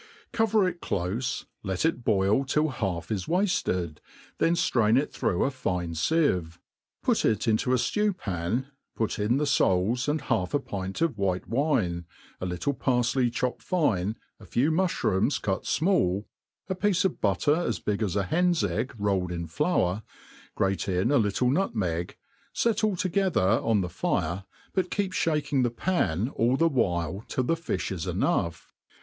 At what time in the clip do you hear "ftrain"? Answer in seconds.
4.55-4.97